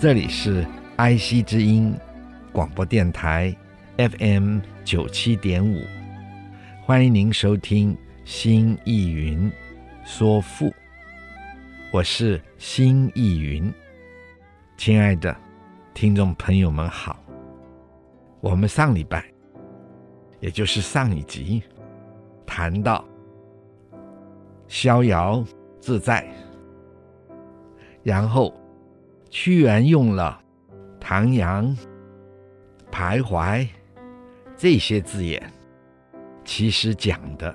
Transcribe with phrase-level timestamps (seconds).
[0.00, 1.94] 这里是 IC 之音
[2.52, 3.54] 广播电台
[3.98, 5.82] FM 九七点五，
[6.82, 9.52] 欢迎您收听《新意云
[10.02, 10.68] 说赋》，
[11.92, 13.70] 我是新意云。
[14.78, 15.36] 亲爱的
[15.92, 17.22] 听众朋友们好，
[18.40, 19.22] 我们上礼拜，
[20.40, 21.62] 也就是上一集，
[22.46, 23.04] 谈到
[24.66, 25.44] 逍遥
[25.78, 26.26] 自在，
[28.02, 28.58] 然后。
[29.30, 30.42] 屈原用了
[31.00, 31.76] “徜徉
[32.90, 33.66] ”“徘徊”
[34.58, 35.40] 这些字眼，
[36.44, 37.54] 其实讲的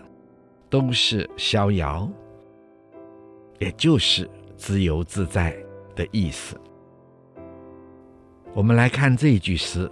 [0.69, 2.09] 都是逍遥，
[3.59, 5.53] 也就是自由自在
[5.97, 6.55] 的意思。
[8.53, 9.91] 我们来看这句诗：“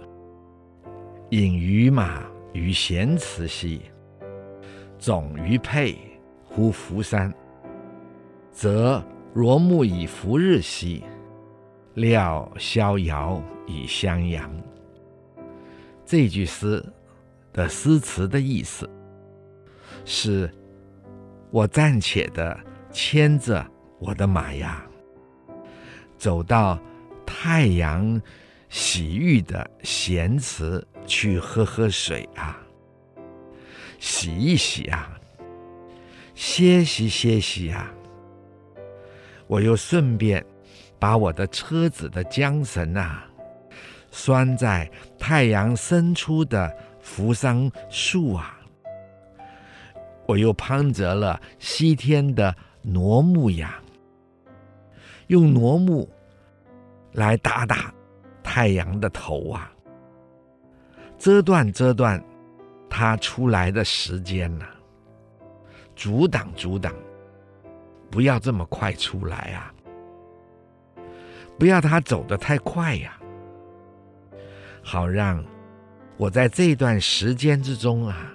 [1.28, 2.22] 隐于马
[2.54, 3.82] 于闲池兮，
[4.98, 5.98] 总于沛
[6.44, 7.30] 乎弗山，
[8.50, 11.04] 则罗幕以弗日兮。”
[11.94, 14.50] 料逍遥以襄阳。
[16.04, 16.84] 这句诗
[17.52, 18.88] 的诗词的意思
[20.04, 20.50] 是：
[21.50, 22.58] 我暂且的
[22.90, 23.64] 牵着
[23.98, 24.84] 我的马呀，
[26.18, 26.78] 走到
[27.24, 28.20] 太阳
[28.68, 32.60] 洗浴的闲池去喝喝水啊，
[33.98, 35.18] 洗一洗啊，
[36.34, 37.90] 歇息歇息啊，
[39.46, 40.44] 我又顺便。
[41.04, 43.26] 把我的车子的缰绳啊，
[44.10, 48.58] 拴在太阳伸出的扶桑树啊，
[50.26, 53.78] 我又攀折了西天的挪木呀，
[55.26, 56.08] 用挪木
[57.12, 57.92] 来打打
[58.42, 59.70] 太阳的头啊，
[61.18, 62.18] 遮断遮断
[62.88, 64.64] 它出来的时间呐、
[65.94, 66.94] 阻挡阻挡，
[68.10, 69.73] 不要这么快出来啊。
[71.58, 73.16] 不要他走得太快呀，
[74.82, 75.42] 好让
[76.16, 78.32] 我在这段时间之中啊，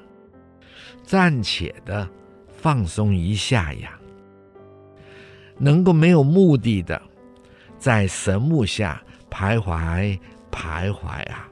[1.03, 2.07] 暂且的
[2.56, 4.00] 放松一下呀，
[5.57, 7.02] 能够没有目的的
[7.78, 10.18] 在神木下徘徊
[10.51, 11.50] 徘徊啊，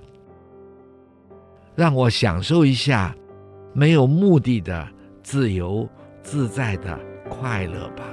[1.76, 3.16] 让我享受一下
[3.74, 4.88] 没有目的的
[5.22, 5.88] 自由
[6.24, 6.98] 自在的
[7.30, 8.04] 快乐吧。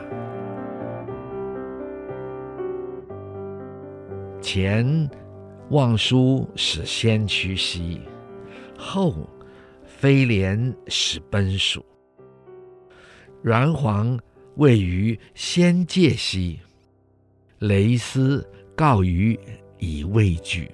[4.44, 5.09] 前
[5.71, 7.99] 望舒使先驱兮，
[8.77, 9.27] 后
[9.87, 11.82] 飞廉使奔属。
[13.43, 14.21] 鸾皇
[14.56, 16.60] 位于仙界兮，
[17.60, 18.47] 雷师
[18.77, 19.38] 告余
[19.78, 20.71] 以畏惧。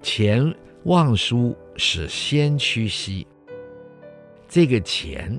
[0.00, 0.50] 前
[0.84, 3.26] 望舒使仙驱兮，
[4.48, 5.38] 这个前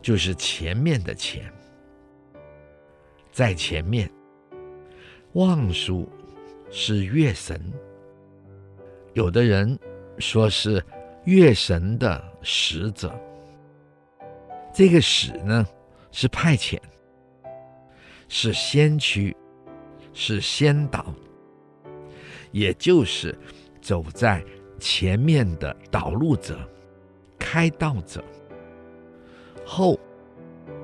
[0.00, 1.52] 就是前面的前，
[3.32, 4.08] 在前面。
[5.36, 6.08] 望舒
[6.70, 7.60] 是月神，
[9.12, 9.78] 有的人
[10.18, 10.82] 说是
[11.24, 13.14] 月神的使者。
[14.72, 15.66] 这个使呢，
[16.10, 16.78] 是派遣，
[18.28, 19.36] 是先驱，
[20.14, 21.14] 是先导，
[22.50, 23.38] 也就是
[23.82, 24.42] 走在
[24.80, 26.58] 前面的导路者、
[27.38, 28.24] 开道者。
[29.66, 30.00] 后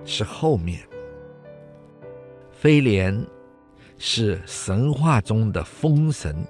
[0.04, 0.78] 是后面，
[2.50, 3.26] 飞廉。
[4.04, 6.44] 是神话中的风神，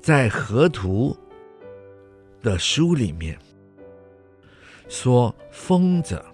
[0.00, 1.16] 在河图
[2.40, 3.36] 的书里面
[4.88, 6.24] 说，风者，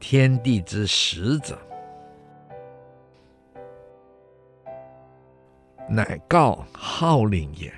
[0.00, 1.58] 天地之始者，
[5.90, 7.70] 乃告号令也。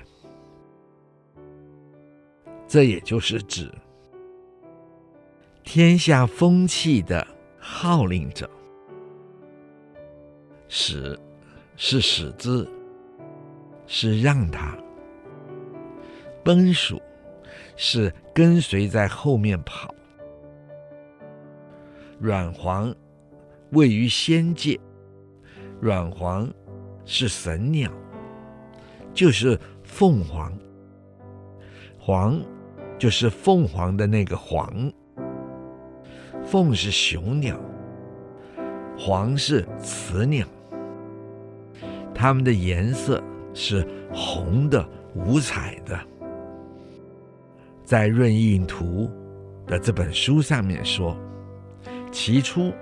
[2.69, 3.69] 这也就是指
[5.61, 7.27] 天下风气的
[7.59, 8.49] 号令者。
[10.77, 11.17] 使
[11.77, 12.67] 是使之，
[13.87, 14.77] 是让他；
[16.43, 17.01] 奔属
[17.77, 19.95] 是跟随在后面跑。
[22.19, 22.93] 软黄
[23.71, 24.77] 位于仙界，
[25.79, 26.53] 软黄
[27.05, 27.89] 是神鸟，
[29.13, 30.51] 就是凤凰。
[31.97, 32.37] 凰
[32.99, 34.91] 就是凤凰的那个凰。
[36.43, 37.57] 凤是雄鸟，
[38.97, 40.45] 凰是雌鸟。
[42.25, 43.23] 它们的颜色
[43.53, 44.83] 是红的、
[45.13, 45.95] 五彩的。
[47.83, 49.07] 在《润印图》
[49.69, 51.15] 的这本书上面说
[52.11, 52.73] ：“其出，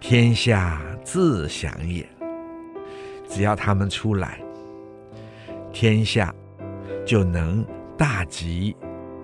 [0.00, 2.04] 天下自祥也。”
[3.30, 4.40] 只要它们出来，
[5.72, 6.34] 天下
[7.04, 7.64] 就能
[7.96, 8.74] 大吉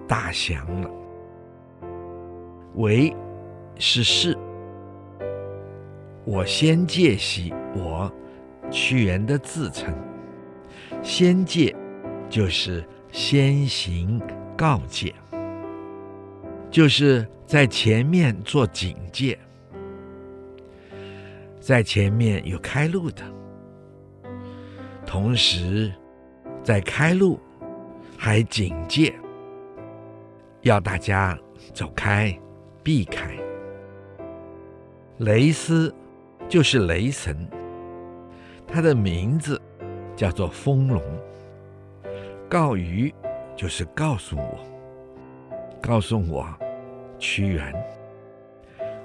[0.07, 0.89] 大祥了。
[2.77, 3.13] 为
[3.81, 4.39] 是事，
[6.25, 8.09] 我先介兮，我
[8.73, 9.95] 屈原的自称。
[11.03, 11.73] 先介
[12.29, 14.21] 就是先行
[14.57, 15.15] 告诫，
[16.71, 19.39] 就是在前面做警戒，
[21.61, 23.23] 在前面有开路的，
[25.07, 25.93] 同时
[26.65, 27.39] 在开路
[28.17, 29.15] 还警戒，
[30.63, 31.39] 要大家
[31.73, 32.37] 走开。
[32.85, 33.37] 避开，
[35.19, 35.95] 雷斯
[36.49, 37.49] 就是雷神，
[38.73, 39.61] 他的名字
[40.17, 41.03] 叫做丰隆。
[42.49, 43.13] 告鱼
[43.55, 44.59] 就是告诉我，
[45.81, 46.47] 告诉我
[47.19, 47.73] 屈原。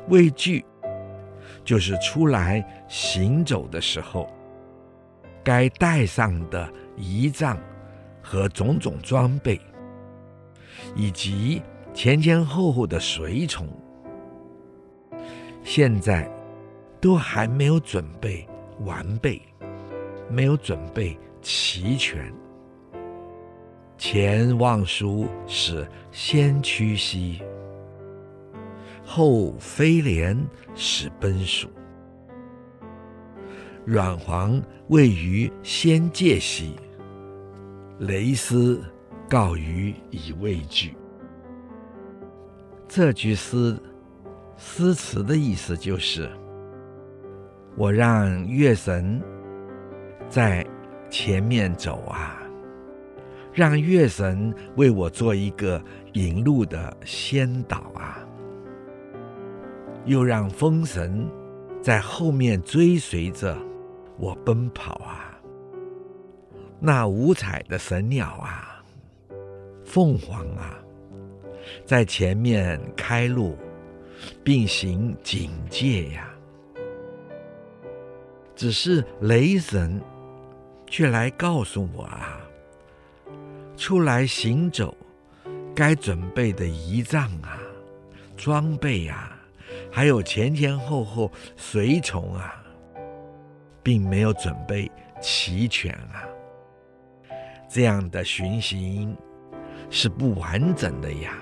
[0.07, 0.63] 畏惧
[1.65, 4.29] 就是出来行走的时候，
[5.43, 7.57] 该带上的仪仗
[8.21, 9.59] 和种种装备，
[10.95, 11.61] 以及。
[11.93, 13.67] 前前后后的随从，
[15.63, 16.29] 现在
[17.01, 18.47] 都还没有准备
[18.81, 19.41] 完备，
[20.29, 22.33] 没有准备齐全。
[23.97, 27.41] 前望舒使先驱兮，
[29.03, 30.37] 后飞廉
[30.75, 31.67] 使奔属。
[33.85, 36.75] 阮黄位于先介兮，
[37.99, 38.81] 雷斯
[39.27, 40.93] 告于以未具。
[42.87, 43.75] 这句诗
[44.57, 46.29] 诗词的意思就是：
[47.75, 49.21] 我让月神
[50.29, 50.65] 在
[51.09, 52.41] 前面走啊，
[53.53, 55.81] 让月神为我做一个
[56.13, 58.19] 引路的先导啊，
[60.05, 61.25] 又让风神
[61.81, 63.57] 在后面追随着
[64.17, 65.39] 我奔跑啊。
[66.79, 68.83] 那五彩的神鸟啊，
[69.83, 70.77] 凤凰啊。
[71.85, 73.57] 在前面开路，
[74.43, 76.29] 并行警戒呀。
[78.55, 80.01] 只是雷神
[80.87, 82.39] 却来告诉我啊，
[83.75, 84.95] 出来行走，
[85.75, 87.59] 该准备的仪仗啊、
[88.35, 89.37] 装备呀，
[89.91, 92.63] 还有前前后后随从啊，
[93.83, 94.89] 并没有准备
[95.21, 96.23] 齐全啊。
[97.69, 99.15] 这样的巡行
[99.89, 101.37] 是不完整的呀。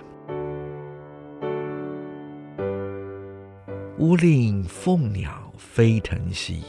[3.97, 6.63] 吾令凤鸟飞腾兮，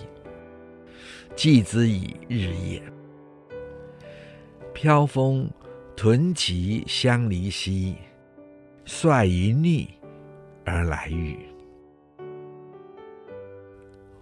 [1.35, 2.81] 寄之以日夜；
[4.73, 5.51] 飘风
[5.97, 7.97] 屯其相离兮，
[8.85, 9.89] 率云逆
[10.65, 11.39] 而来予。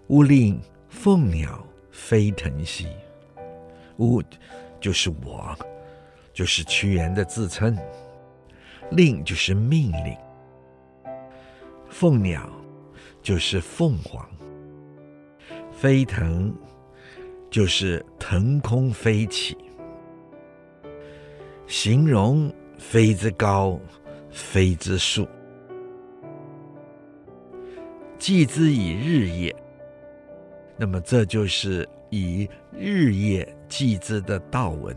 [0.06, 2.88] 吾令凤鸟飞腾兮，
[3.98, 4.22] 吾
[4.80, 5.56] 就是我，
[6.32, 7.76] 就是屈原的自称。
[8.90, 10.16] 令就是命令，
[11.88, 12.48] 凤鸟。
[13.22, 14.28] 就是凤凰，
[15.72, 16.54] 飞腾
[17.54, 19.56] 就是腾空飞起，
[21.68, 23.78] 形容飞之高，
[24.28, 25.24] 飞之速，
[28.18, 29.54] 祭之以日夜。
[30.76, 34.92] 那么这就是以日夜祭之的道文，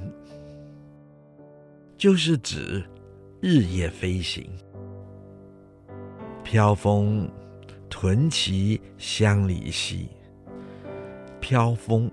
[1.95, 2.83] 就是指
[3.39, 4.49] 日夜飞行，
[6.43, 7.29] 飘风。
[7.87, 10.09] 屯其相离兮，
[11.39, 12.11] 飘风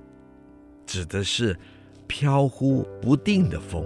[0.87, 1.59] 指的是
[2.07, 3.85] 飘忽不定的风，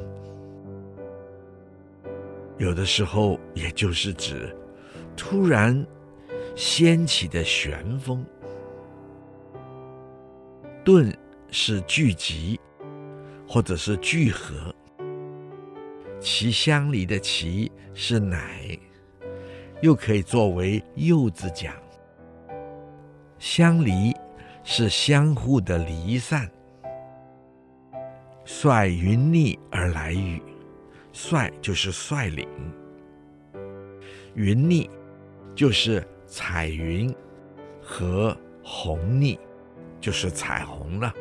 [2.59, 4.55] 有的时候也就是指
[5.17, 5.87] 突然
[6.55, 8.25] 掀起的旋风。
[10.85, 11.17] 顿
[11.51, 12.59] 是聚集，
[13.47, 14.75] 或者是聚合，
[16.21, 18.79] 其相离的其是乃。
[19.81, 21.73] 又可以作为柚子讲，
[23.39, 24.13] 相离
[24.65, 26.51] 是相互的离散。
[28.51, 30.43] 率云逆而来雨，
[31.13, 32.49] 率就是率领，
[34.35, 34.89] 云逆
[35.55, 37.15] 就是彩云
[37.79, 39.39] 和红逆，
[40.01, 41.13] 就是彩虹了。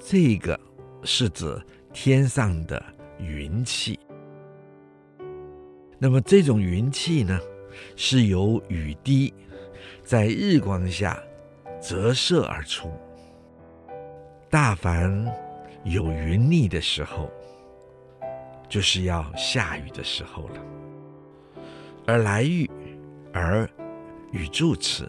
[0.00, 0.58] 这个
[1.04, 1.56] 是指
[1.92, 2.84] 天上的
[3.20, 3.96] 云气。
[6.00, 7.38] 那么这种云气呢，
[7.94, 9.32] 是由雨滴
[10.02, 11.16] 在日光下
[11.80, 12.90] 折射而出。
[14.50, 15.32] 大凡
[15.84, 17.30] 有云逆的时候，
[18.68, 20.60] 就是要下雨的时候了。
[22.04, 22.68] 而来遇，
[23.32, 23.70] 而
[24.32, 25.08] 与助词，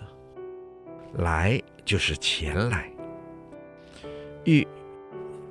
[1.14, 2.88] 来就是前来，
[4.44, 4.68] 遇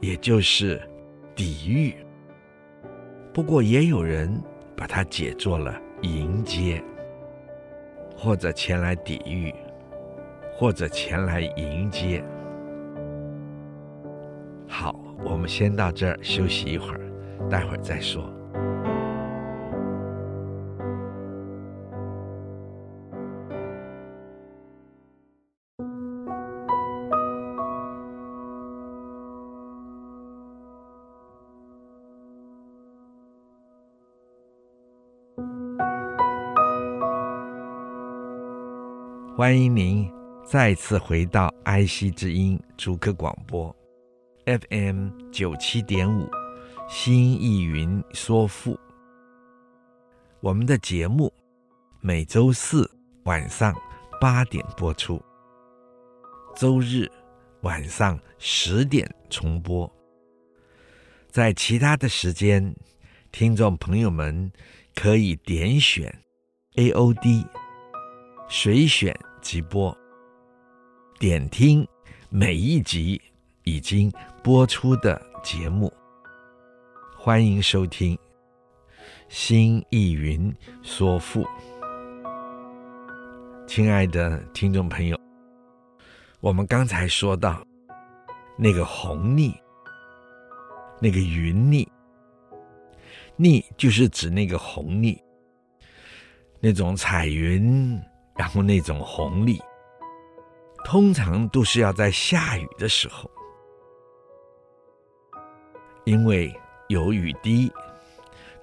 [0.01, 0.81] 也就是
[1.35, 1.93] 抵御。
[3.35, 4.41] 不过也有人
[4.77, 6.81] 把它解作了迎接，
[8.17, 9.53] 或者前来抵御，
[10.55, 12.25] 或者前来迎接。
[14.73, 17.00] 好，我们先到这儿休息一会儿，
[17.50, 18.33] 待会儿再说。
[39.37, 40.09] 欢迎您
[40.45, 43.75] 再次回到爱惜之音竹科广播
[44.47, 46.29] ，FM 九七点五，
[46.89, 48.79] 新艺云说赋。
[50.41, 51.33] 我们的节目
[52.01, 52.91] 每周四
[53.25, 53.75] 晚上
[54.21, 55.23] 八点播出，
[56.57, 57.11] 周日
[57.63, 59.91] 晚上十点重播。
[61.29, 62.75] 在其他的时间，
[63.33, 64.51] 听众朋友们
[64.95, 66.13] 可以点选
[66.75, 67.47] AOD
[68.49, 69.15] 随选。
[69.43, 69.97] 直播，
[71.19, 71.89] 点听
[72.29, 73.19] 每一集
[73.71, 74.12] 已经
[74.43, 75.93] 播出的节目，
[77.17, 78.17] 欢迎收听
[79.29, 81.45] 《新艺云说赋》。
[83.69, 85.17] 亲爱的听众朋友，
[86.41, 87.65] 我们刚才说到
[88.59, 89.55] 那个红霓，
[91.00, 91.87] 那个云霓，
[93.39, 95.17] 霓就是指那个红霓，
[96.59, 97.97] 那种彩云。
[98.37, 99.61] 然后那种红丽，
[100.87, 103.31] 通常都是要在下雨的时候，
[106.11, 106.52] 因为
[106.88, 107.73] 有雨滴、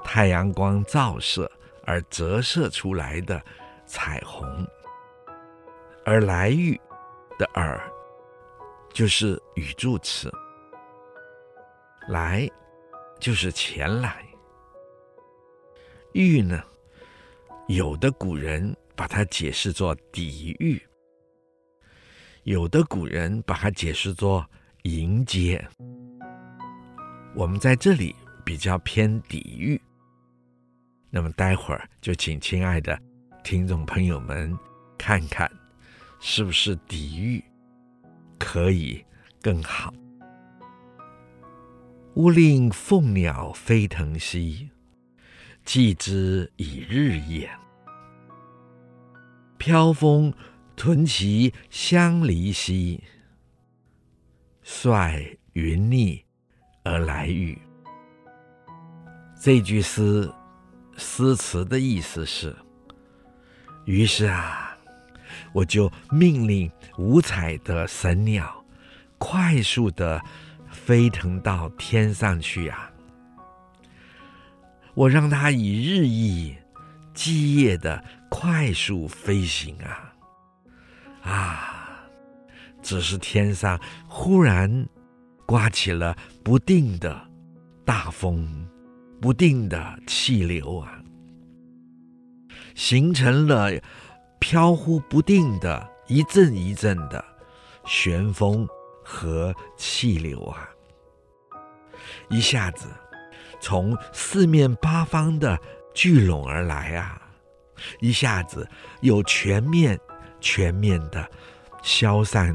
[0.04, 1.50] 太阳光照射
[1.86, 3.42] 而折射出来的
[3.86, 4.46] 彩虹。
[6.04, 6.78] 而来玉
[7.40, 7.82] 的耳
[8.92, 10.30] 就是语助词，
[12.10, 12.46] 来
[13.18, 14.26] 就是前来，
[16.12, 16.62] 玉呢，
[17.70, 18.76] 有的古人。
[18.94, 20.82] 把它解释作抵御，
[22.46, 24.44] 有的古人把它解释作
[24.86, 25.64] 迎接。
[27.38, 29.80] 我们在这里比较偏抵遇。
[31.12, 33.00] 那么待会儿就请亲爱的
[33.44, 34.58] 听众朋友们
[34.98, 35.48] 看看，
[36.20, 37.44] 是不是抵遇
[38.40, 39.06] 可以
[39.40, 39.94] 更好？
[42.16, 44.72] 乌令凤鸟飞腾兮，
[45.64, 47.48] 继之以日也。
[49.60, 50.34] 飘风
[50.76, 53.04] 屯其相离兮，
[54.64, 56.24] 率云霓
[56.88, 57.60] 而来遇。
[59.40, 60.32] 这句诗
[60.96, 62.56] 诗词的意思是：
[63.86, 64.76] 于是啊，
[65.54, 68.64] 我就命令五彩的神鸟
[69.18, 70.22] 快速的
[70.72, 72.92] 飞腾到天上去啊！
[74.94, 76.56] 我让它以日翼
[77.14, 78.04] 继夜的。
[78.30, 80.14] 快速飞行啊，
[81.24, 82.04] 啊！
[82.84, 84.86] 只是天上忽然
[85.48, 86.14] 刮起了
[86.44, 87.20] 不定的
[87.86, 88.68] 大风，
[89.22, 91.02] 不定的气流啊，
[92.76, 93.72] 形成了
[94.40, 97.24] 飘忽不定的一阵一阵的
[97.86, 98.68] 旋风
[99.06, 100.68] 和气流啊，
[102.30, 102.88] 一下子
[103.62, 105.58] 从四面八方的
[105.96, 107.22] 聚拢而来啊。
[108.02, 108.68] 一下子
[109.02, 109.98] 又全面、
[110.42, 111.30] 全面的
[111.84, 112.54] 消散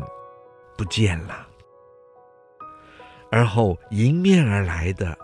[0.77, 1.47] 不见了，
[3.33, 5.17] 而后迎面而来的，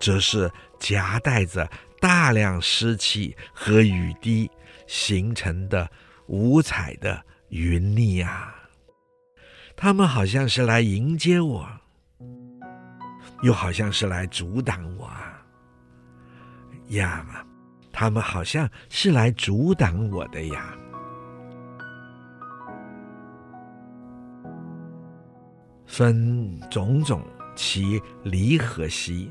[0.00, 0.50] 则是
[0.80, 4.50] 夹带着大量湿气和雨滴
[4.88, 5.88] 形成的
[6.26, 8.52] 五彩的云霓啊！
[9.76, 11.64] 他们好像是来迎接我，
[13.42, 15.40] 又好像是来阻挡我啊！
[16.88, 17.24] 呀！
[17.92, 20.74] 他们好像是来阻挡我的呀！
[25.86, 27.22] 分种种
[27.56, 29.30] 其离合兮，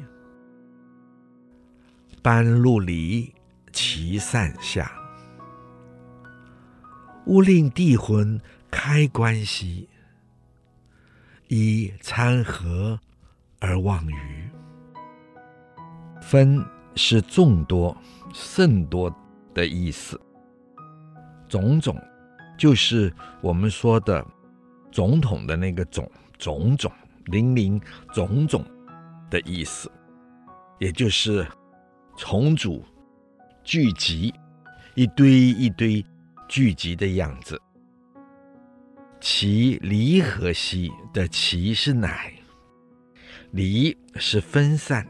[2.21, 3.33] 班陆离
[3.71, 4.91] 其散下。
[7.27, 8.39] 勿令帝魂
[8.69, 9.87] 开关兮，
[11.47, 12.99] 依参合
[13.59, 14.49] 而忘于。
[16.21, 16.63] 分
[16.95, 17.95] 是众多、
[18.33, 19.13] 甚多
[19.53, 20.19] 的意思。
[21.47, 21.95] 种种
[22.57, 24.25] 就是我们说的
[24.91, 26.91] 总统的那个种种种
[27.25, 27.81] 林林
[28.13, 28.63] 总总
[29.29, 29.91] 的意思，
[30.79, 31.45] 也就是
[32.17, 32.83] 重组、
[33.63, 34.33] 聚集、
[34.93, 36.05] 一堆一堆
[36.47, 37.59] 聚集的样子。
[39.19, 42.31] 其离合兮的其是乃，
[43.51, 45.07] 离是分散，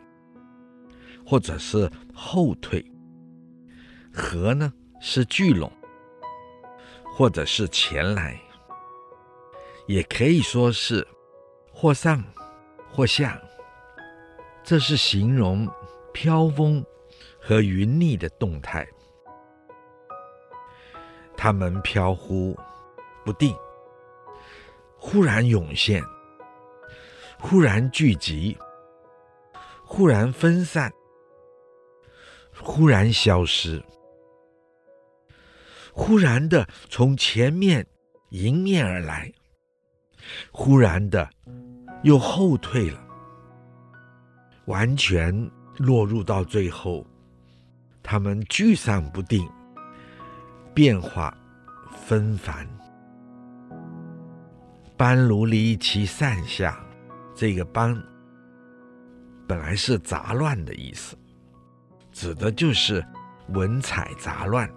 [1.25, 2.81] 或者是后退；
[4.13, 5.69] 合呢是聚拢，
[7.03, 8.39] 或者是前来，
[9.87, 11.05] 也可以说是
[11.75, 12.23] 或上
[12.89, 13.39] 或下。
[14.63, 15.69] 这是形容
[16.13, 16.83] 飘风
[17.39, 18.87] 和云逆的动态，
[21.35, 22.57] 它们飘忽
[23.23, 23.53] 不定。
[24.97, 26.03] 忽然涌现，
[27.37, 28.57] 忽然聚集，
[29.83, 30.91] 忽然分散，
[32.59, 33.83] 忽然消失，
[35.93, 37.85] 忽然的从前面
[38.31, 39.31] 迎面而来，
[40.51, 41.29] 忽然的
[42.05, 42.99] 又后退了，
[44.65, 47.03] 完全落入到最后，
[48.03, 49.49] 他们聚散不定，
[50.71, 51.35] 变化
[51.97, 52.67] 纷繁。
[54.95, 56.79] 班如离其散下，
[57.33, 57.99] 这个班
[59.47, 61.17] 本来是杂乱的意思，
[62.11, 63.03] 指的就是
[63.49, 64.71] 文采杂乱，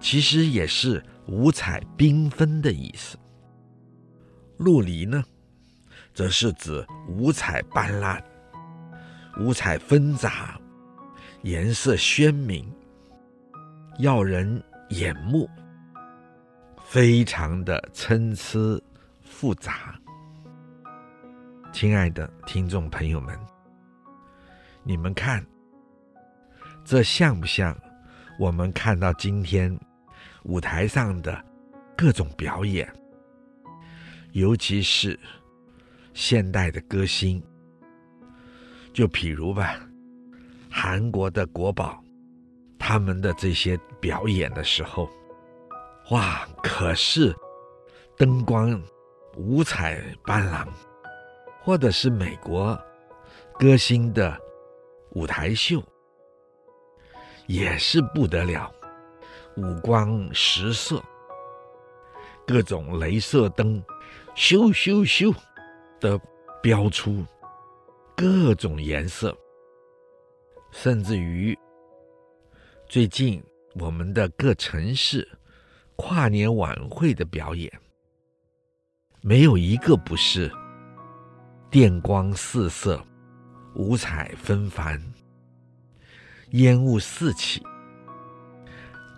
[0.00, 3.18] 其实也是五彩缤纷的意思。
[4.56, 5.22] 陆离呢，
[6.14, 8.22] 则是指五彩斑斓、
[9.38, 10.58] 五彩纷杂、
[11.42, 12.72] 颜色鲜明、
[13.98, 15.50] 耀人眼目，
[16.86, 18.80] 非常的参差。
[19.26, 19.98] 复杂，
[21.72, 23.36] 亲爱的听众朋友们，
[24.84, 25.44] 你们看，
[26.84, 27.76] 这像不像
[28.38, 29.76] 我们看到今天
[30.44, 31.44] 舞台上的
[31.96, 32.90] 各种表演？
[34.32, 35.18] 尤其是
[36.14, 37.42] 现代的歌星，
[38.94, 39.78] 就譬如吧，
[40.70, 42.02] 韩国的国宝，
[42.78, 45.10] 他们的这些表演的时候，
[46.10, 47.36] 哇，可是
[48.16, 48.82] 灯光。
[49.36, 50.64] 五彩斑斓，
[51.60, 52.80] 或者是美国
[53.58, 54.40] 歌星的
[55.10, 55.82] 舞台秀，
[57.48, 58.72] 也是不得了，
[59.56, 61.02] 五光十色，
[62.46, 63.82] 各种镭射灯，
[64.36, 65.34] 咻咻咻
[66.04, 66.20] 的
[66.60, 67.24] 标出
[68.14, 69.34] 各种颜色，
[70.70, 71.58] 甚至于
[72.86, 73.42] 最近
[73.76, 75.26] 我们的各城市
[75.96, 77.72] 跨年晚会的表演。
[79.22, 80.52] 没有一个不是
[81.70, 83.02] 电光四射、
[83.74, 85.02] 五彩纷繁、
[86.50, 87.62] 烟雾四起，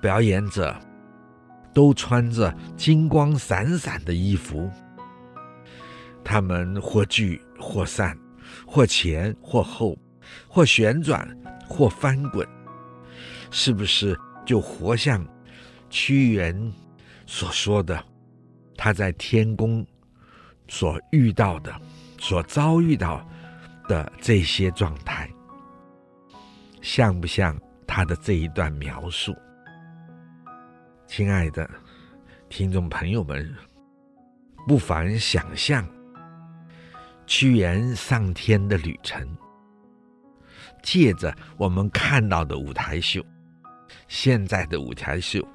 [0.01, 0.73] 表演者
[1.75, 4.71] 都穿着金光闪闪的衣服，
[6.27, 8.19] 他们或聚或散，
[8.67, 9.97] 或前或后，
[10.49, 11.27] 或旋转
[11.69, 12.45] 或翻滚，
[13.53, 15.25] 是不是就活像
[15.89, 16.73] 屈原
[17.27, 18.05] 所说的，
[18.77, 19.87] 他在天宫。
[20.69, 21.73] 所遇到的、
[22.19, 23.25] 所遭遇到
[23.89, 25.31] 的这些状态，
[26.83, 29.33] 像不像他的这一段描述？
[31.07, 31.71] 亲爱的
[32.49, 33.49] 听众朋友们，
[34.67, 35.87] 不妨想象
[37.27, 39.27] 屈原上天的旅程，
[40.83, 43.25] 借着我们看到的舞台秀，
[44.09, 45.47] 现在的舞台秀，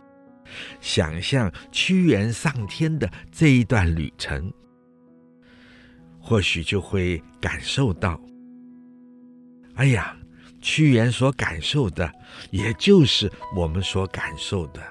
[0.79, 4.51] 想象屈原上天的这一段旅程。
[6.19, 8.19] 或许就会感受到，
[9.73, 10.15] 哎呀，
[10.62, 12.12] 屈原所感受的，
[12.51, 14.81] 也就是我们所感受的，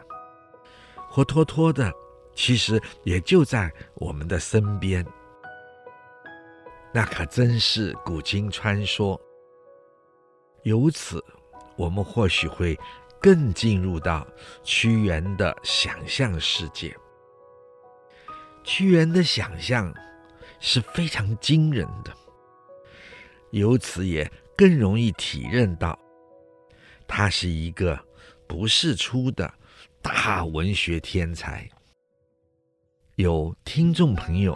[1.08, 1.92] 活脱脱的，
[2.34, 5.06] 其实也就在我们的身边。
[6.92, 9.18] 那可真是古今穿梭。
[10.64, 11.24] 由此，
[11.76, 12.78] 我们或许会
[13.20, 14.26] 更进入到
[14.62, 16.96] 屈原的想象世界。
[18.64, 19.94] 屈原的想象。
[20.62, 22.14] 是非常惊人的，
[23.50, 25.98] 由此也更容易体认到，
[27.08, 27.98] 他是一个
[28.46, 29.50] 不世出的
[30.02, 31.66] 大文学天才。
[33.14, 34.54] 有听众朋友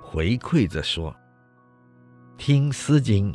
[0.00, 1.12] 回馈着说，
[2.40, 3.30] 听《诗经》，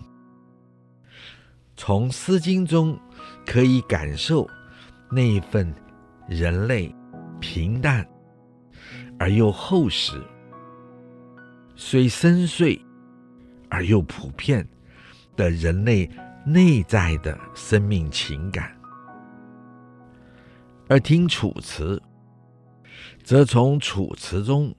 [1.77, 2.99] 从《诗经》中
[3.45, 4.49] 可以感受
[5.11, 5.71] 那一份
[6.27, 6.93] 人类
[7.39, 8.03] 平淡
[9.19, 10.19] 而又厚实。
[11.75, 12.81] 虽深邃
[13.69, 14.67] 而又普遍
[15.35, 16.09] 的人类
[16.43, 18.65] 内在的生命情感；
[20.89, 22.01] 而听楚辞，
[23.23, 24.73] 则从楚辞中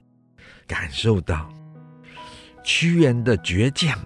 [0.67, 1.49] 感受到
[2.61, 3.97] 屈原的倔强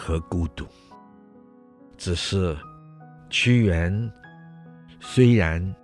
[0.00, 0.66] 和孤独。
[1.98, 2.56] 只是
[3.28, 4.10] 屈原
[4.98, 5.74] 虽然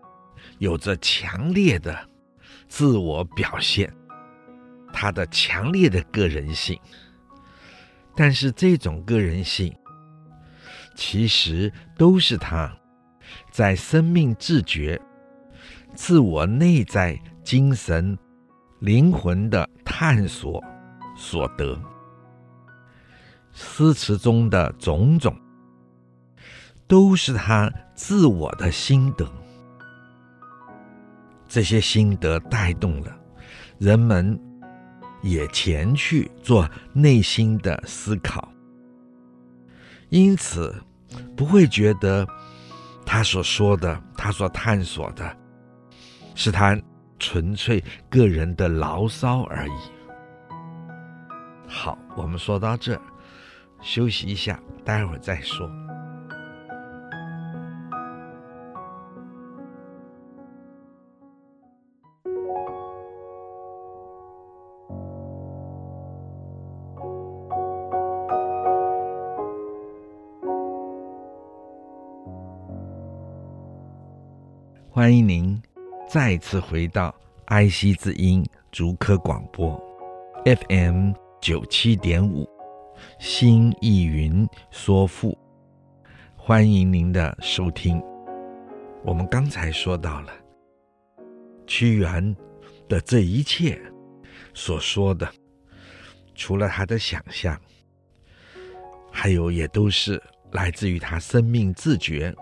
[0.59, 1.95] 有着强烈的
[2.67, 3.93] 自我表现，
[4.95, 6.81] 他的强烈的个人性，
[8.15, 9.71] 但是这种个人性，
[10.95, 12.75] 其实都是他
[13.51, 14.99] 在生命自觉、
[15.95, 18.17] 自我内在精神、
[18.81, 20.65] 灵魂的探索
[21.15, 21.79] 所得。
[23.59, 25.35] 诗词中的种种，
[26.87, 29.27] 都是他自我的心得。
[31.49, 33.17] 这些心得带动了
[33.79, 34.39] 人们，
[35.23, 38.47] 也前去做内心的思考，
[40.11, 40.75] 因此
[41.35, 42.27] 不会觉得
[43.07, 45.35] 他所说的、他所探索的，
[46.35, 46.79] 是他
[47.19, 49.81] 纯粹个人的牢骚而已。
[51.67, 53.01] 好，我们说到这，
[53.87, 55.71] 休息一下，待会儿再说。
[74.91, 75.63] 欢迎您
[76.09, 79.81] 再次回到爱惜之音竹科广播
[80.45, 82.49] FM 九七点五，
[83.19, 85.37] 新意云说赋。
[86.37, 88.03] 欢迎您的收听。
[89.05, 90.33] 我们刚才说到了
[91.67, 92.37] 屈原
[92.89, 93.81] 的这一切
[94.55, 95.29] 所说的，
[96.35, 97.61] 除了他的想象，
[99.11, 102.35] 还有也都是来自于他生命自觉、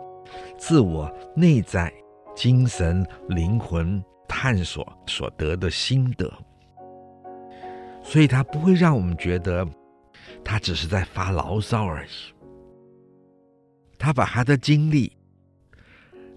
[0.58, 1.92] 自我内在。
[2.36, 6.28] 精神灵魂探索所得的心得，
[8.02, 9.64] 所以他不会让我们觉得
[10.44, 12.10] 他只是在发牢骚而已。
[13.98, 15.10] 他把他的经历，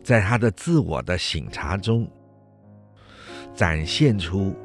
[0.02, 2.10] 在他的自我的省察中
[3.54, 4.56] 展现出，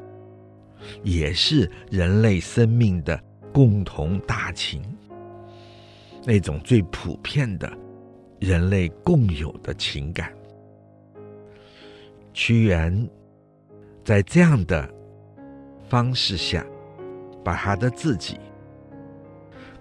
[1.03, 4.81] 也是人类生命的共同大情，
[6.23, 7.71] 那种最普遍的
[8.39, 10.33] 人类共有的情感。
[12.33, 13.09] 屈原
[14.05, 14.89] 在这样的
[15.89, 16.65] 方式下，
[17.43, 18.39] 把他的自己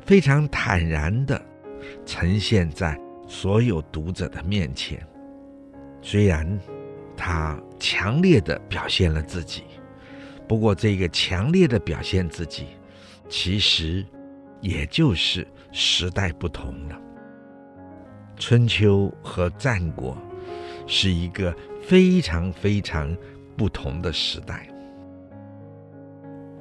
[0.05, 1.41] 非常坦然地
[2.05, 5.05] 呈现在所有读者的面前。
[6.01, 6.59] 虽然
[7.17, 9.63] 他强烈地表现了自己，
[10.47, 12.67] 不过这个强烈的表现自己，
[13.29, 14.05] 其实
[14.61, 17.01] 也就是时代不同了。
[18.37, 20.17] 春秋和战国
[20.87, 21.55] 是一个。
[21.83, 23.13] 非常非常
[23.57, 24.69] 不同的时代。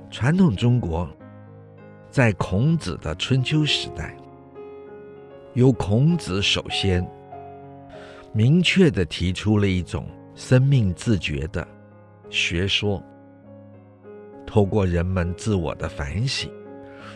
[0.10, 1.08] 传统中国
[2.12, 4.14] 在孔子的春秋时代，
[5.54, 7.10] 由孔子首先
[8.34, 11.66] 明确地提出了一种生命自觉的
[12.30, 13.02] 学说，
[14.46, 16.52] 透过人们自我的反省，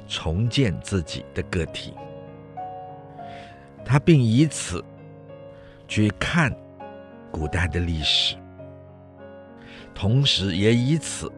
[0.07, 1.93] 重建自己的个体。
[3.83, 4.81] 他并以此
[5.89, 6.49] 去看。
[7.31, 8.37] 古代的历史，
[9.93, 11.29] 同时也以此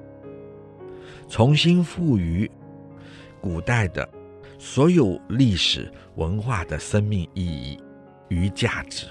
[1.28, 2.48] 重新赋予
[3.48, 4.08] 古代的
[4.60, 7.82] 所有历史文化的生命意义
[8.28, 9.08] 与价值，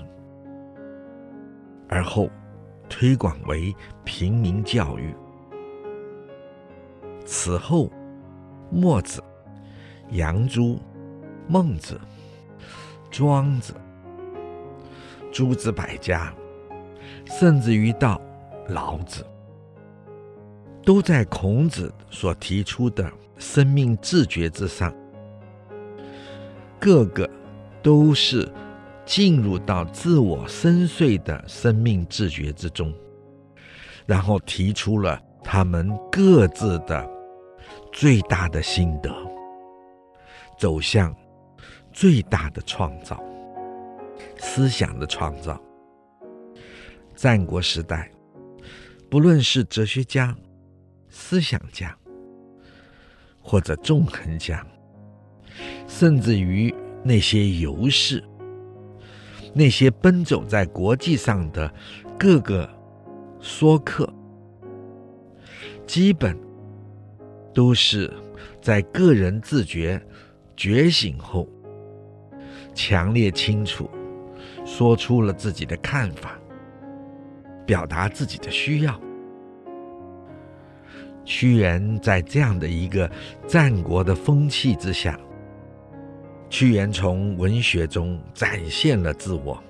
[1.89, 2.29] 而后
[2.87, 5.15] 推广为平民教育。
[7.25, 7.91] 此后，
[8.71, 9.25] 墨子、
[10.11, 10.79] 杨朱、
[11.49, 11.99] 孟子、
[13.11, 13.73] 庄子、
[15.33, 16.31] 诸子百家。
[17.25, 18.21] 甚至于到
[18.69, 19.27] 老子，
[20.85, 24.95] 都在孔子所提出的生命自觉之上，
[26.81, 27.29] 个个
[27.83, 28.51] 都是
[29.05, 32.93] 进入到自我深邃的生命自觉之中，
[34.07, 37.09] 然后提出了他们各自的
[37.93, 39.15] 最大的心得，
[40.59, 41.15] 走向
[41.93, 43.23] 最大的创造，
[44.39, 45.61] 思想的创造。
[47.15, 48.11] 战国时代，
[49.11, 50.37] 不论是哲学家、
[51.09, 51.97] 思想家，
[53.49, 54.67] 或者纵横家，
[55.87, 58.21] 甚至于那些游士，
[59.55, 61.73] 那些奔走在国际上的
[62.19, 62.69] 各个
[63.39, 64.13] 说客，
[65.87, 66.37] 基本
[67.55, 68.13] 都是
[68.61, 70.05] 在个人自觉
[70.57, 71.49] 觉醒后，
[72.75, 73.89] 强烈清楚，
[74.65, 76.37] 说出了自己的看法，
[77.65, 79.01] 表达自己的需要。
[81.27, 83.11] 屈原在这样的一个
[83.47, 85.19] 战国的风气之下，
[86.49, 89.61] 屈原从文学中展现了自我，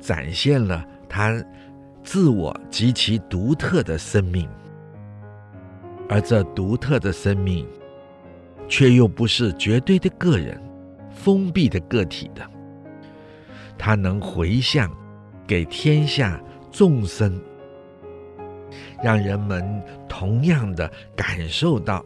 [0.00, 1.42] 展现了他
[2.02, 4.48] 自我极其独特的生命，
[6.08, 7.64] 而这独特的生命，
[8.68, 10.60] 却又不是绝对的个人、
[11.10, 12.44] 封闭的个体的，
[13.78, 14.90] 他能回向
[15.46, 17.40] 给天下众生。
[19.02, 22.04] 让人们同样的感受到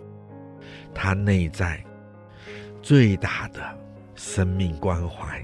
[0.95, 1.83] 他内在
[2.83, 3.61] 最大的
[4.15, 5.43] 生命关怀，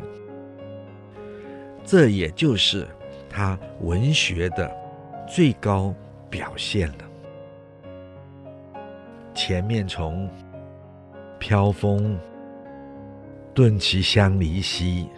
[1.85, 2.87] 这也就是
[3.31, 4.71] 他文学的
[5.27, 5.95] 最高
[6.29, 7.05] 表现了。
[9.35, 10.29] 前面从
[11.39, 12.19] “飘风
[13.55, 15.09] 顿其香离兮，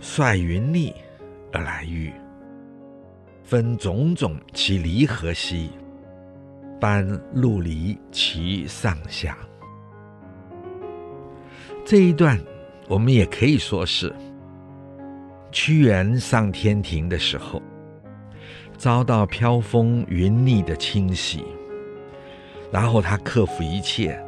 [0.00, 0.94] 率云厉
[1.52, 2.12] 而来遇。”
[3.52, 5.68] 分种种其离合兮，
[6.80, 9.36] 班陆离其上下。
[11.84, 12.40] 这一段
[12.88, 14.10] 我们也可以说是
[15.50, 17.60] 屈原上天庭的时候，
[18.78, 21.44] 遭到飘风云逆的侵袭，
[22.70, 24.18] 然后他克服一切，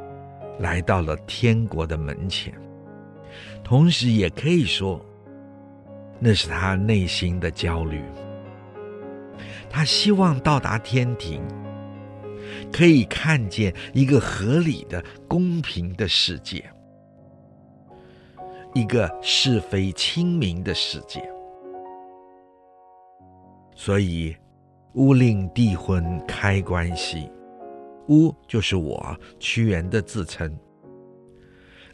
[0.58, 2.52] 来到了天国的门前。
[3.62, 5.02] 同时，也可以说，
[6.18, 8.02] 那是他内心的焦虑。
[9.76, 11.42] 他希望到达天庭，
[12.72, 16.64] 可以看见一个合理的、公平的世界，
[18.72, 21.20] 一个是非清明的世界。
[23.74, 24.36] 所以，
[24.92, 27.28] 乌令帝昏开关兮，
[28.06, 30.56] 乌就是我屈原的自称，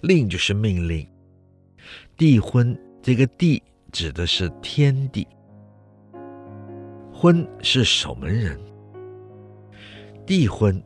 [0.03, 1.09] 令就是命令，
[2.14, 5.27] 帝昏这个帝指的是天地。
[7.20, 8.59] 婚是守门人，
[10.24, 10.83] 帝婚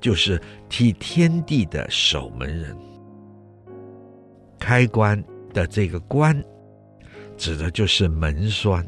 [0.00, 2.76] 就是替天地的守门人。
[4.58, 5.22] 开关
[5.54, 6.44] 的这个关，
[7.36, 8.84] 指的就是门栓。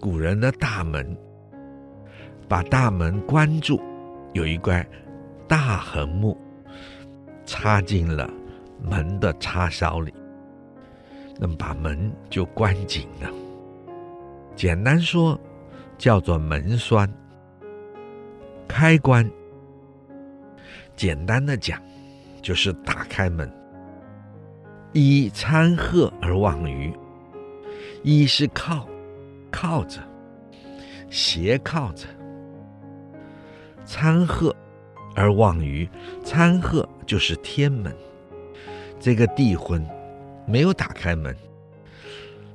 [0.00, 1.16] 古人的大门，
[2.48, 3.80] 把大门关住，
[4.32, 4.84] 有一块
[5.46, 6.36] 大横木
[7.44, 8.28] 插进了
[8.82, 10.12] 门的插销里，
[11.38, 13.30] 那么把门就关紧了。
[14.56, 15.40] 简单说。
[15.98, 17.08] 叫做门栓，
[18.68, 19.28] 开关。
[20.94, 21.80] 简单的讲，
[22.40, 23.50] 就是打开门。
[24.92, 26.92] 一参鹤而望鱼，
[28.02, 28.88] 一是靠，
[29.50, 30.00] 靠着，
[31.10, 32.06] 斜靠着。
[33.84, 34.54] 参鹤
[35.14, 35.88] 而望鱼，
[36.24, 37.94] 参鹤就是天门。
[38.98, 39.86] 这个地昏
[40.46, 41.36] 没有打开门，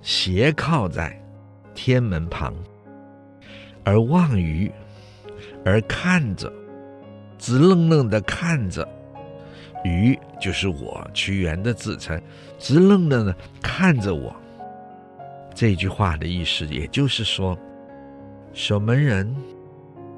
[0.02, 1.16] 斜靠在
[1.76, 2.54] 天门旁。
[3.84, 4.72] 而望鱼，
[5.66, 6.52] 而看着，
[7.38, 8.88] 直愣愣的看着，
[9.84, 12.22] 鱼就是我屈原的自称，
[12.60, 14.36] 直愣愣的看着我。
[15.54, 17.58] 这句话的意思，也就是说，
[18.54, 19.36] 守门人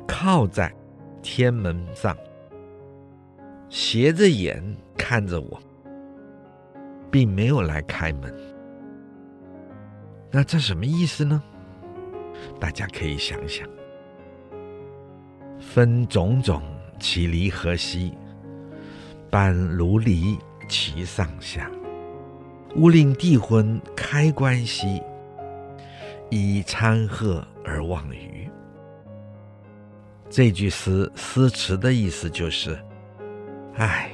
[0.07, 0.71] 靠在
[1.21, 2.15] 天门上，
[3.69, 4.61] 斜着眼
[4.97, 5.59] 看着我，
[7.09, 8.33] 并没有来开门。
[10.29, 11.41] 那这什么意思呢？
[12.59, 13.67] 大家可以想想，
[15.59, 16.61] 分种种
[16.99, 18.17] 其离合兮，
[19.29, 21.69] 班如离其上下。
[22.75, 25.01] 乌令帝昏开关兮，
[26.29, 28.49] 以参鹤而望鱼。
[30.27, 32.77] 这句诗诗词的意思就是：
[33.75, 34.11] 哎，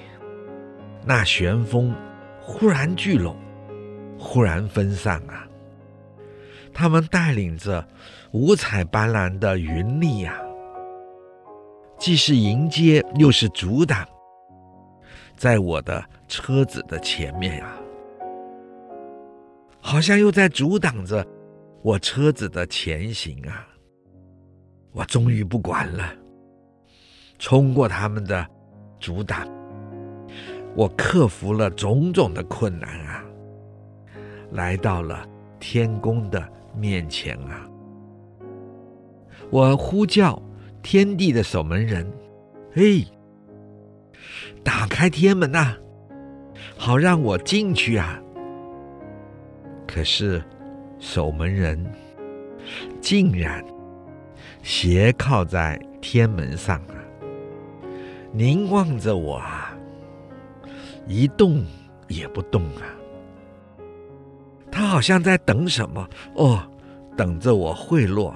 [1.05, 1.95] 那旋风
[2.41, 3.37] 忽然聚拢，
[4.17, 5.47] 忽然分散啊！
[6.79, 7.85] 他们带领着
[8.31, 10.39] 五彩斑斓的云厉呀，
[11.97, 14.07] 既是迎接又是阻挡，
[15.35, 17.75] 在我的车子的前面呀，
[19.81, 21.27] 好像又在阻挡着
[21.81, 23.67] 我车子的前行啊！
[24.93, 26.15] 我终于不管了，
[27.37, 28.47] 冲过他们的
[29.01, 29.45] 阻挡，
[30.77, 33.21] 我克服了种种的困难啊，
[34.53, 35.27] 来到了
[35.59, 36.49] 天宫的。
[36.75, 37.67] 面前啊，
[39.49, 40.41] 我呼叫
[40.81, 42.05] 天地的守门人，
[42.73, 43.05] 嘿，
[44.63, 45.75] 打开天门呐，
[46.77, 48.21] 好让我进去啊！
[49.87, 50.43] 可是
[50.99, 51.83] 守门人
[53.01, 53.63] 竟然
[54.61, 56.95] 斜靠在天门上啊，
[58.31, 59.75] 凝望着我啊，
[61.07, 61.65] 一动
[62.07, 62.83] 也不动啊，
[64.79, 66.63] 他好像在等什么哦，
[67.17, 68.33] 等着我贿赂，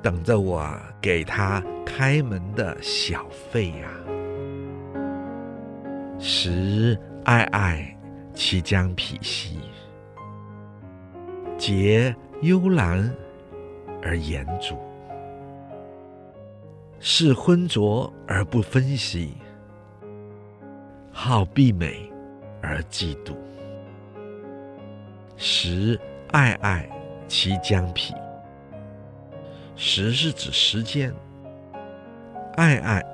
[0.00, 4.06] 等着我给他开门的小费呀、啊。
[6.20, 7.84] 时皑皑，
[8.32, 9.56] 其将匹兮；
[11.58, 13.12] 节幽兰
[14.00, 14.78] 而言着，
[17.00, 19.34] 视昏浊而不分析，
[21.10, 22.08] 好碧美
[22.60, 23.34] 而嫉妒。
[25.44, 25.98] 时
[26.30, 26.86] 皑皑，
[27.26, 28.14] 其将匹。
[29.74, 31.12] 时是指时间，
[32.56, 33.04] 皑皑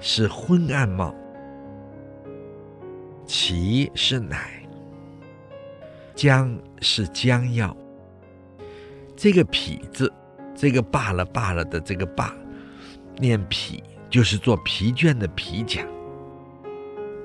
[0.00, 1.14] 是昏暗貌，
[3.26, 4.66] 其是乃，
[6.14, 7.76] 将是将要。
[9.14, 10.10] 这个匹字，
[10.54, 12.34] 这个罢了罢了的这个罢，
[13.18, 15.82] 念疲，就是做疲倦的疲甲。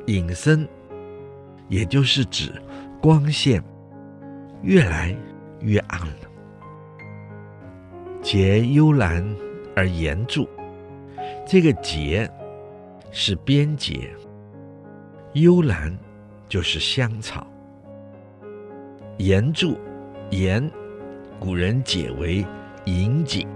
[0.08, 0.67] 隐身，
[1.69, 2.52] 也就是指
[3.02, 3.63] 光线。
[4.63, 5.15] 越来
[5.62, 6.28] 越暗了。
[8.22, 9.24] 结幽兰
[9.76, 10.48] 而言着，
[11.46, 12.30] 这个结
[13.12, 14.13] 是边节，
[15.34, 15.98] 幽兰
[16.50, 17.48] 就是香草。
[19.17, 19.76] 言着，
[20.32, 20.70] 言，
[21.39, 22.46] 古人解为
[22.86, 23.48] 引颈、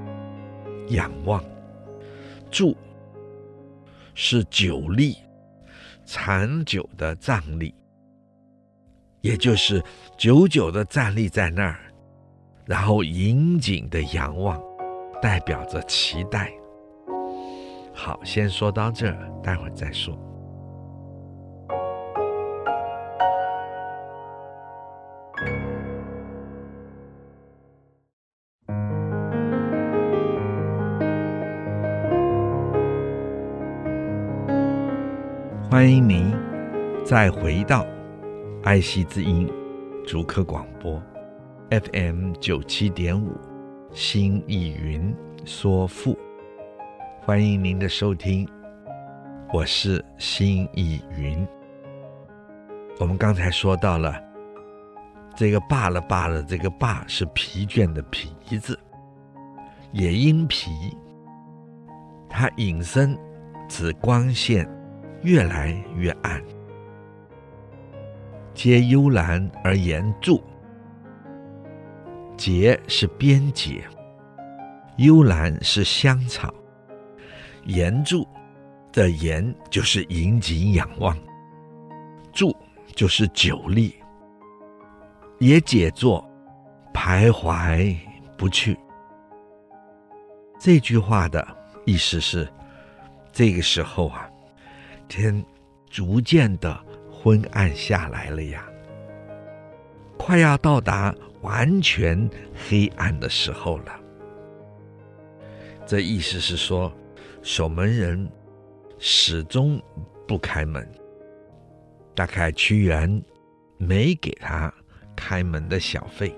[0.89, 1.43] 仰望。
[2.49, 2.75] 着
[4.13, 5.15] 是久立、
[6.05, 7.73] 长久的站立。
[9.21, 9.84] 也就是
[10.17, 11.79] 久久地站立在那儿，
[12.65, 14.60] 然后紧紧地仰望，
[15.21, 16.51] 代表着期待。
[17.93, 20.17] 好，先说到这儿，待会儿再说。
[35.69, 36.36] 欢迎您
[37.05, 37.86] 再回到。
[38.63, 39.52] 爱惜之音，
[40.06, 41.02] 竹科广播
[41.71, 43.36] ，FM 九七点五，
[43.91, 45.12] 新意云
[45.45, 46.15] 说富，
[47.21, 48.47] 欢迎您的收听，
[49.52, 51.45] 我是心意云。
[53.00, 54.21] 我们刚才说到了
[55.36, 58.78] 这个罢了罢了，这个罢是疲倦的疲字，
[59.91, 60.69] 也因疲，
[62.30, 63.17] 它引申
[63.67, 64.69] 指光线
[65.24, 66.39] 越来越暗。
[68.63, 70.39] 皆幽兰而言著，
[72.38, 73.84] 节是边节，
[74.97, 76.54] 幽兰是香草，
[77.65, 78.17] 言著
[78.93, 81.17] 的言就是引颈仰望，
[82.32, 82.56] 著
[82.93, 83.95] 就是久立，
[85.39, 86.24] 也解作
[86.93, 87.97] 徘徊
[88.38, 88.78] 不去。
[90.60, 91.47] 这句话的
[91.84, 92.47] 意思是，
[93.34, 94.30] 这个时候啊，
[95.08, 95.43] 天
[95.89, 96.80] 逐渐的。
[97.23, 98.65] 昏暗下来了呀，
[100.17, 102.27] 快要到达完全
[102.67, 103.99] 黑暗的时候了。
[105.86, 106.91] 这意思是说，
[107.43, 108.27] 守门人
[108.97, 109.79] 始终
[110.27, 110.88] 不开门，
[112.15, 113.23] 大概屈原
[113.77, 114.73] 没给他
[115.15, 116.36] 开门的小费，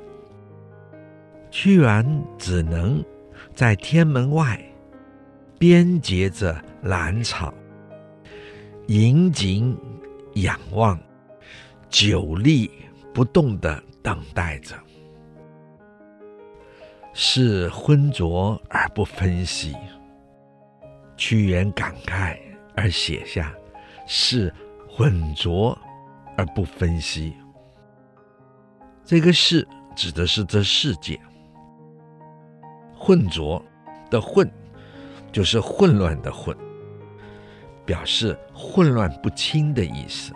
[1.50, 3.02] 屈原只能
[3.56, 4.62] 在天门外
[5.58, 7.54] 边结着兰草，
[8.88, 9.78] 引颈。
[10.36, 11.00] 仰望，
[11.90, 12.72] 久立
[13.14, 14.76] 不动地等待着，
[17.14, 19.76] 视浑浊而不分析。
[21.16, 22.38] 屈原感慨
[22.76, 23.54] 而写下
[24.08, 24.52] “视
[24.90, 25.78] 浑浊
[26.36, 27.36] 而不分析”。
[29.06, 29.66] 这个“是”
[29.96, 31.20] 指的是这世界，
[32.98, 33.64] 混浊
[34.10, 34.52] 的“混”
[35.32, 36.58] 就是混乱的“混”。
[37.86, 40.34] 表示混乱不清的意思，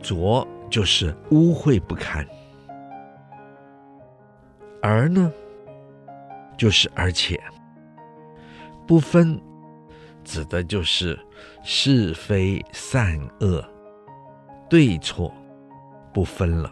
[0.00, 2.24] 浊就是污秽不堪，
[4.82, 5.32] 而呢，
[6.58, 7.40] 就是而且，
[8.86, 9.40] 不分，
[10.22, 11.18] 指的就是
[11.62, 13.64] 是非善恶、
[14.68, 15.32] 对错
[16.12, 16.70] 不分了。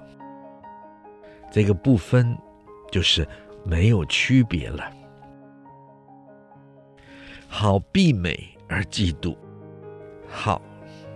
[1.50, 2.36] 这个不分，
[2.92, 3.26] 就是
[3.64, 4.84] 没有区别了。
[7.48, 8.54] 好避美。
[8.70, 9.34] 而嫉妒，
[10.28, 10.62] 好，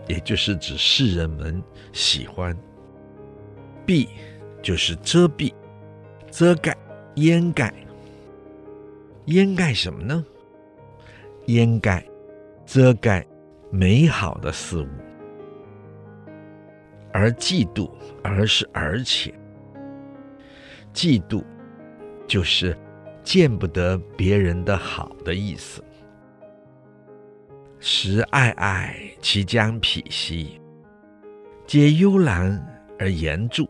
[0.08, 2.56] 也就是指世人们喜欢。
[3.86, 4.08] 蔽
[4.62, 5.52] 就是遮蔽、
[6.30, 6.76] 遮盖、
[7.16, 7.72] 掩盖。
[9.26, 10.24] 掩盖什么呢？
[11.46, 12.04] 掩盖、
[12.66, 13.26] 遮盖
[13.70, 14.88] 美好的事物。
[17.12, 17.90] 而嫉妒，
[18.22, 19.34] 而是而且，
[20.94, 21.44] 嫉妒
[22.26, 22.76] 就是
[23.22, 25.84] 见不得别人的好的意思。
[27.85, 30.61] 时皑皑，其将匹兮；
[31.66, 32.64] 皆幽兰
[32.97, 33.68] 而言着，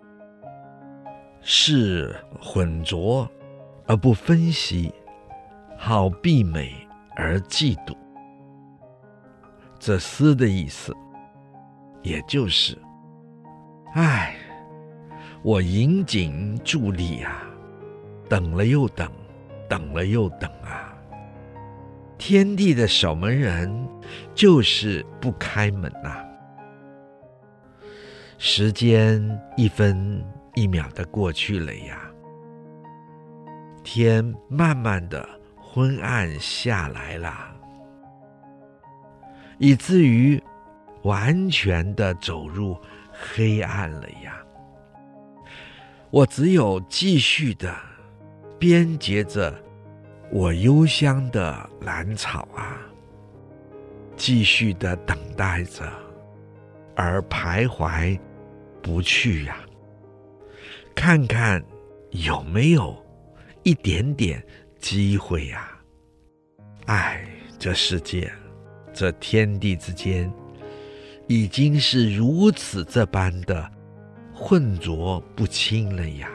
[1.41, 3.27] 是混浊
[3.87, 4.93] 而不分析，
[5.79, 6.75] 好避美
[7.17, 7.97] 而嫉妒。
[9.79, 10.95] 这诗的意思，
[12.03, 12.77] 也就是，
[13.95, 14.37] 唉，
[15.43, 17.45] 我引颈伫立啊，
[18.29, 19.11] 等了又等，
[19.71, 20.51] 等了又等，
[22.25, 23.69] 天地的守门人
[24.33, 26.25] 就是不开门呐、
[28.39, 29.21] 时间
[29.57, 32.01] 一分一秒的过去了呀，
[33.83, 35.29] 天慢慢的
[35.61, 37.53] 昏暗下来了。
[39.59, 40.41] 以至于
[41.03, 42.79] 完全的走入
[43.11, 44.41] 黑暗了呀！
[46.11, 47.75] 我只有继续的
[48.61, 49.61] 编结着
[50.33, 52.81] 我幽香的兰草啊，
[54.17, 55.87] 继续的等待着，
[56.97, 58.19] 而徘徊
[58.81, 59.59] 不去呀。
[60.95, 61.63] 看看
[62.13, 62.97] 有没有
[63.63, 64.43] 一点点
[64.79, 65.71] 机会呀？
[66.87, 67.29] 唉，
[67.59, 68.33] 这世界。
[68.95, 70.33] 这天地之间，
[71.27, 73.71] 已经是如此这般的
[74.35, 76.31] 混浊不清了呀！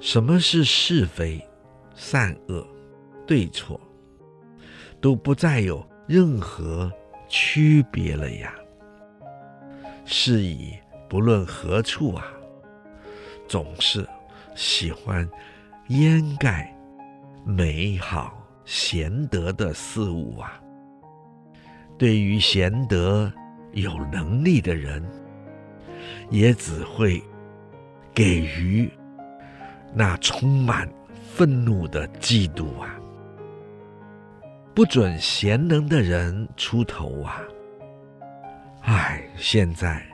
[0.00, 1.42] 什么是是非、
[2.00, 2.64] 善恶、
[3.26, 3.78] 对错，
[5.00, 6.90] 都不再有任何
[7.28, 8.54] 区别了呀！
[10.04, 10.78] 是以
[11.08, 12.24] 不论何处啊，
[13.48, 14.06] 总是
[14.54, 15.28] 喜欢
[15.88, 16.72] 掩盖
[17.44, 20.62] 美好贤德的事物啊！
[21.98, 23.30] 对于贤德
[23.72, 25.04] 有能力的人，
[26.30, 27.20] 也只会
[28.14, 28.88] 给予
[29.92, 30.88] 那充满
[31.38, 32.98] 愤怒的嫉妒啊！
[34.74, 37.40] 不准贤能的人出头啊！
[38.80, 40.04] 唉，现在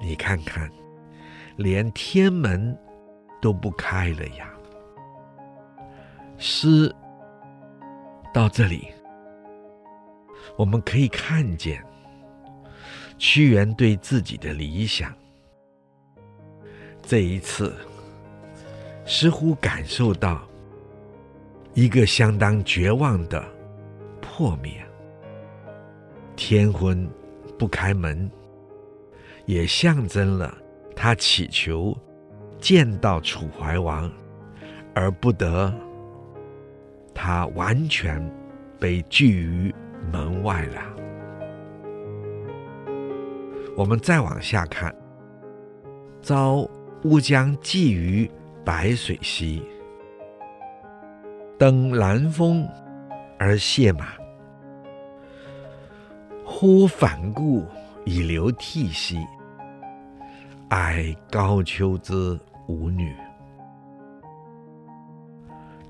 [0.00, 0.70] 你看看，
[1.56, 2.78] 连天门
[3.42, 4.48] 都不开了呀！
[6.38, 6.94] 诗
[8.32, 8.86] 到这里。
[10.56, 11.84] 我们可以看见
[13.18, 15.12] 屈原对自己的理想，
[17.02, 17.74] 这一次
[19.04, 20.42] 似乎感受到
[21.74, 23.44] 一个相当绝望的
[24.20, 24.72] 破灭。
[26.36, 27.08] 天昏
[27.58, 28.30] 不开门，
[29.46, 30.56] 也象征了
[30.96, 31.96] 他祈求
[32.58, 34.10] 见到楚怀王，
[34.94, 35.72] 而不得，
[37.14, 38.20] 他完全
[38.78, 39.74] 被拒于。
[40.12, 40.82] 门外了。
[43.74, 44.94] 我们再往下看，
[46.20, 46.68] 遭
[47.04, 48.30] 乌江寄于
[48.64, 49.62] 白水溪，
[51.58, 52.66] 登兰峰
[53.38, 54.06] 而谢马。
[56.46, 57.62] 忽反顾
[58.06, 59.18] 以流涕兮，
[60.70, 62.38] 哀高丘之
[62.68, 63.14] 舞女。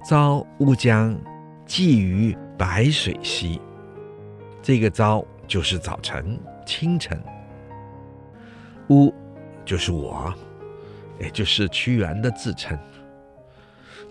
[0.04, 1.16] 朝乌江
[1.64, 3.60] 寄于白水溪。
[4.60, 7.22] 这个朝就是早晨、清晨。
[8.88, 9.14] 乌
[9.64, 10.34] 就是我，
[11.18, 12.78] 也就是屈原的自称。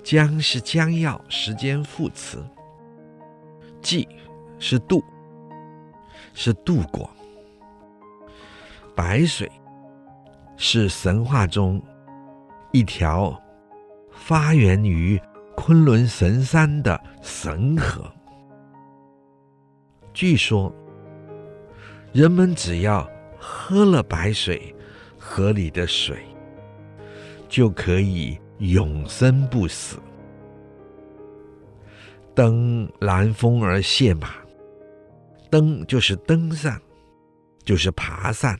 [0.04, 2.43] 江是将要时间副词。
[3.82, 4.08] 寄
[4.60, 5.04] 是渡，
[6.34, 7.10] 是渡过。
[8.95, 9.51] 白水
[10.56, 11.82] 是神话中
[12.72, 13.38] 一条
[14.12, 15.20] 发源于
[15.56, 18.10] 昆仑神山的神河。
[20.14, 20.74] 据说，
[22.12, 24.74] 人们只要喝了白水
[25.18, 26.24] 河里的水，
[27.54, 29.99] 就可以永生不死。
[32.34, 34.30] 登兰峰而谢马，
[35.51, 36.82] 登就是登上，
[37.64, 38.58] 就是爬上。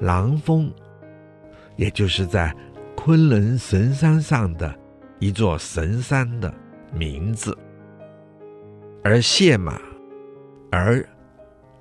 [0.00, 0.70] 兰峰，
[1.76, 2.54] 也就是在
[2.94, 4.78] 昆仑神山上的
[5.18, 6.52] 一座神山的
[6.92, 7.56] 名字，
[9.02, 9.80] 而谢马。
[10.70, 11.02] 而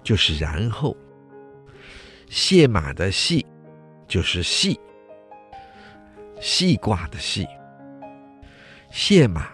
[0.02, 0.96] 就是然后，
[2.30, 3.46] 谢马的谢
[4.08, 4.80] 就是系，
[6.44, 7.48] 系挂的系。
[8.90, 9.48] 卸马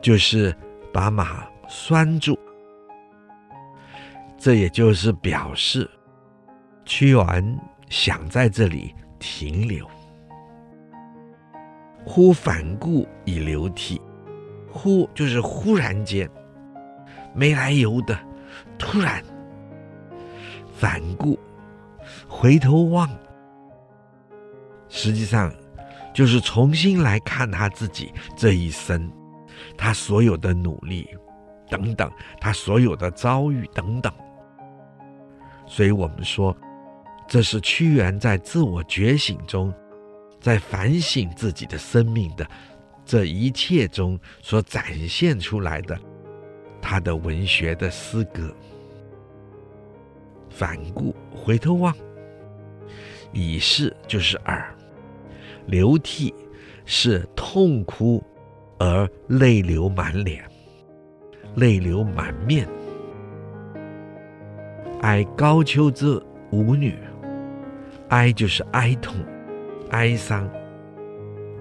[0.00, 0.56] 就是
[0.92, 2.38] 把马拴住，
[4.38, 5.90] 这也就是表示
[6.84, 9.84] 屈原想在这里停留。
[12.04, 14.00] 忽反顾以流涕，
[14.70, 16.30] 忽就是忽然间。
[17.34, 18.16] 没来由的，
[18.78, 19.20] 突然
[20.78, 21.36] 反顾，
[22.28, 23.10] 回头望，
[24.88, 25.52] 实际上
[26.12, 29.10] 就是重新来看他自己这一生，
[29.76, 31.08] 他所有的努力
[31.68, 32.10] 等等，
[32.40, 34.12] 他所有的遭遇等等。
[35.66, 36.54] 所以我们说，
[37.26, 39.72] 这是屈原在自我觉醒中
[40.40, 42.46] 在反省自己的生命的
[43.06, 45.98] 这一切中所展现出来的
[46.80, 48.54] 他的文学的诗歌。
[50.50, 51.96] 反顾回头望，
[53.32, 54.76] 已是就是耳，
[55.66, 56.34] 流涕
[56.84, 58.22] 是痛哭
[58.78, 60.44] 而泪流满脸，
[61.56, 62.68] 泪流满面。
[65.00, 66.96] 哀高丘之舞女，
[68.08, 69.14] 哀就是哀痛。
[69.90, 70.48] 哀伤，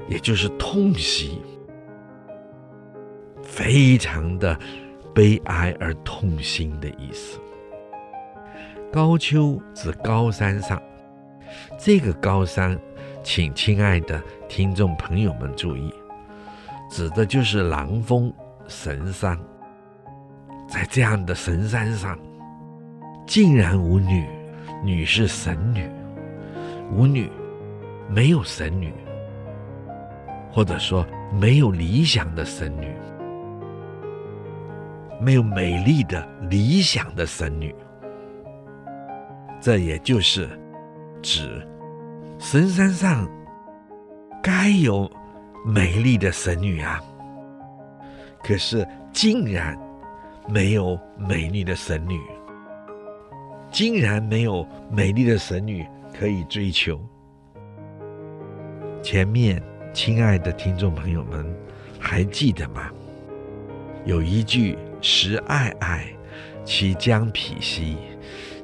[0.07, 1.41] 也就是痛惜，
[3.43, 4.57] 非常的
[5.13, 7.37] 悲哀而痛心的意思。
[8.89, 10.81] 高丘指高山上，
[11.77, 12.79] 这个高山，
[13.23, 15.93] 请亲爱的听众朋友们注意，
[16.89, 18.33] 指的就是狼峰
[18.67, 19.37] 神山。
[20.67, 22.17] 在这样的神山上，
[23.27, 24.27] 竟然无女，
[24.83, 25.89] 女是神女，
[26.91, 27.29] 无女。
[28.09, 28.93] 没有神女，
[30.51, 32.93] 或者说没有理想的神女，
[35.17, 37.73] 没有美丽的理想的神女，
[39.61, 40.49] 这也就是
[41.21, 41.65] 指
[42.43, 43.29] 神山上
[44.41, 45.09] 该有
[45.63, 46.99] 美丽的神女啊，
[48.43, 49.77] 可是竟然
[50.49, 52.19] 没有美丽的神女，
[53.69, 56.99] 竟然没有美丽的神女可以追求。
[59.03, 59.61] 前面，
[59.93, 61.45] 亲爱的听众朋友们，
[61.99, 62.89] 还记得吗？
[64.03, 66.07] 有一句“时爱爱，
[66.65, 67.97] 其将彼兮，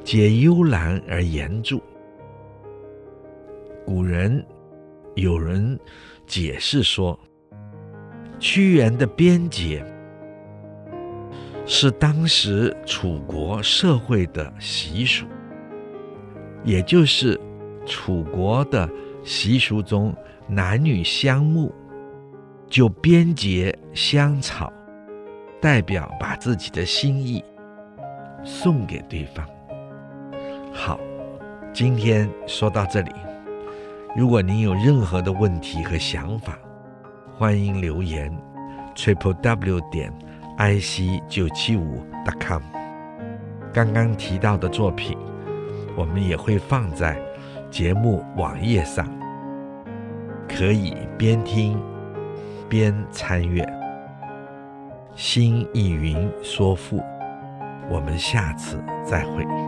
[0.04, 1.80] 皆幽兰而言着”。
[3.88, 4.46] 古人
[5.16, 5.80] 有人
[6.26, 7.18] 解释说，
[8.38, 9.82] 屈原的边结
[11.66, 15.26] 是当时楚国社会的习俗，
[16.66, 17.40] 也就是
[17.86, 18.90] 楚国的
[19.24, 20.14] 习俗中。
[20.50, 21.74] 男女相慕，
[22.70, 24.72] 就边结香草，
[25.62, 27.44] 代表把自己的心意
[28.44, 29.46] 送给对方。
[30.74, 31.00] 好，
[31.74, 33.12] 今天说到这里。
[34.18, 36.58] 如果您有任何的问题和想法，
[37.38, 38.36] 欢迎留言
[38.96, 40.12] ：triple w 点
[40.58, 42.64] i c 九七五 dot com。
[43.72, 45.16] 刚刚提到的作品，
[45.96, 47.16] 我们也会放在
[47.70, 49.08] 节目网页上。
[50.50, 51.80] 可以边听
[52.68, 53.64] 边参阅。
[55.16, 57.04] 新意云说赋，
[57.88, 59.67] 我们下次再会。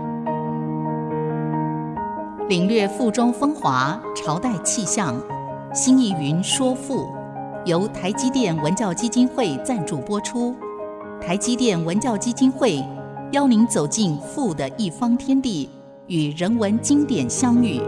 [2.49, 5.15] 领略赋中风华，朝代气象。
[5.71, 7.07] 新意云说赋，
[7.63, 10.55] 由台积电文教基金会赞助播出。
[11.21, 12.83] 台积电文教基金会
[13.33, 15.69] 邀您走进赋的一方天地，
[16.07, 17.79] 与人文经典相遇。